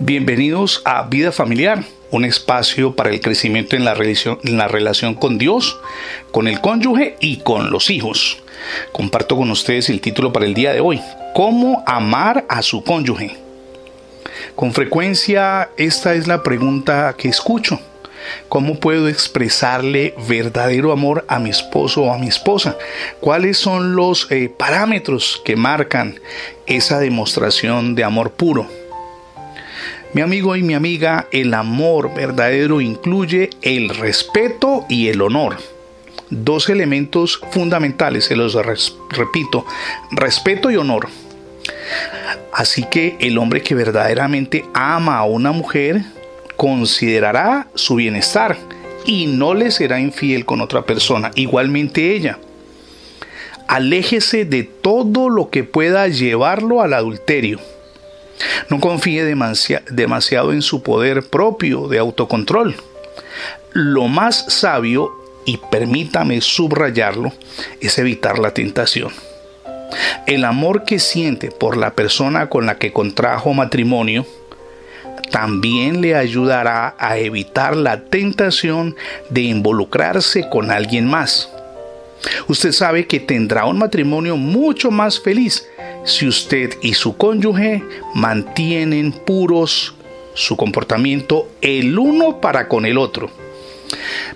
[0.00, 5.14] Bienvenidos a Vida Familiar, un espacio para el crecimiento en la, relación, en la relación
[5.14, 5.76] con Dios,
[6.30, 8.38] con el cónyuge y con los hijos.
[8.92, 11.00] Comparto con ustedes el título para el día de hoy,
[11.34, 13.36] ¿Cómo amar a su cónyuge?
[14.54, 17.80] Con frecuencia esta es la pregunta que escucho.
[18.48, 22.76] ¿Cómo puedo expresarle verdadero amor a mi esposo o a mi esposa?
[23.20, 26.20] ¿Cuáles son los eh, parámetros que marcan
[26.66, 28.68] esa demostración de amor puro?
[30.14, 35.58] Mi amigo y mi amiga, el amor verdadero incluye el respeto y el honor.
[36.30, 38.54] Dos elementos fundamentales, se los
[39.10, 39.66] repito,
[40.10, 41.08] respeto y honor.
[42.54, 46.02] Así que el hombre que verdaderamente ama a una mujer
[46.56, 48.56] considerará su bienestar
[49.04, 52.38] y no le será infiel con otra persona, igualmente ella.
[53.66, 57.60] Aléjese de todo lo que pueda llevarlo al adulterio
[58.68, 62.76] no confíe demasiado en su poder propio de autocontrol.
[63.72, 65.12] Lo más sabio,
[65.44, 67.32] y permítame subrayarlo,
[67.80, 69.12] es evitar la tentación.
[70.26, 74.26] El amor que siente por la persona con la que contrajo matrimonio
[75.30, 78.96] también le ayudará a evitar la tentación
[79.30, 81.50] de involucrarse con alguien más.
[82.48, 85.66] Usted sabe que tendrá un matrimonio mucho más feliz
[86.04, 87.82] si usted y su cónyuge
[88.14, 89.94] mantienen puros
[90.34, 93.30] su comportamiento el uno para con el otro.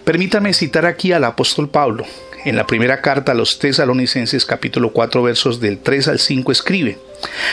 [0.05, 2.05] Permítame citar aquí al apóstol Pablo.
[2.45, 6.99] En la primera carta a los tesalonicenses capítulo 4 versos del 3 al 5 escribe,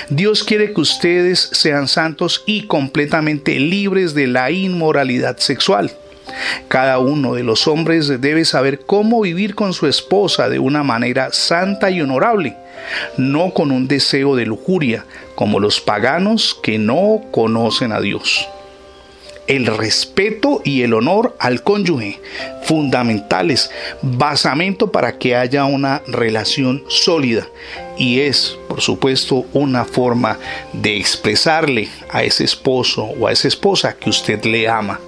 [0.09, 5.91] Dios quiere que ustedes sean santos y completamente libres de la inmoralidad sexual
[6.67, 11.29] cada uno de los hombres debe saber cómo vivir con su esposa de una manera
[11.31, 12.55] santa y honorable,
[13.17, 15.05] no con un deseo de lujuria,
[15.35, 18.47] como los paganos que no conocen a Dios.
[19.47, 22.21] El respeto y el honor al cónyuge,
[22.63, 23.71] fundamentales,
[24.03, 27.47] basamento para que haya una relación sólida.
[27.99, 30.39] Y es, por supuesto, una forma
[30.73, 34.99] de expresarle a ese esposo o a esa esposa que usted le ama.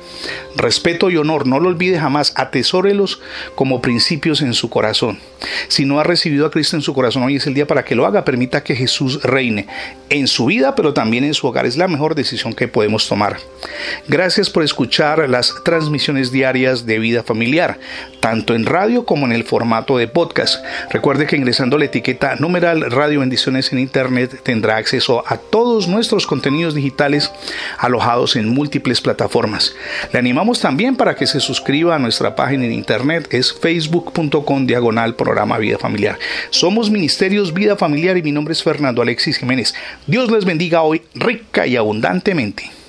[0.56, 3.22] Respeto y honor, no lo olvide jamás, atesórelos
[3.56, 5.20] como principios en su corazón.
[5.70, 7.96] Si no ha recibido a Cristo en su corazón, hoy es el día para que
[7.96, 8.26] lo haga.
[8.26, 9.68] Permita que Jesús reine
[10.10, 11.66] en su vida, pero también en su hogar.
[11.66, 13.38] Es la mejor decisión que podemos tomar.
[14.08, 17.80] Gracias por escuchar las transmisiones diarias de vida familiar,
[18.20, 20.64] tanto en radio como en el formato de podcast.
[20.92, 26.26] Recuerde que ingresando la etiqueta numeral Radio Bendiciones en Internet tendrá acceso a todos nuestros
[26.26, 27.32] contenidos digitales
[27.78, 29.76] alojados en múltiples plataformas.
[30.12, 35.16] Le animamos también para que se suscriba a nuestra página en internet, es facebook.com diagonal
[35.16, 36.18] programa Vida Familiar.
[36.50, 39.74] Somos Ministerios Vida Familiar y mi nombre es Fernando Alexis Jiménez.
[40.08, 42.81] Dios les bendiga hoy rica y abundantemente.